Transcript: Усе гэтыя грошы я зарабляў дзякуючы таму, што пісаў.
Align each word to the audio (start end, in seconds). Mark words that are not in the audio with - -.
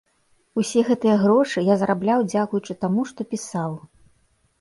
Усе 0.59 0.79
гэтыя 0.87 1.17
грошы 1.23 1.63
я 1.67 1.75
зарабляў 1.81 2.23
дзякуючы 2.31 2.77
таму, 2.87 3.05
што 3.11 3.27
пісаў. 3.35 3.77